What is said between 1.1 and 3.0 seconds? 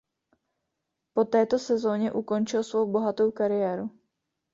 Po této sezoně ukončil svou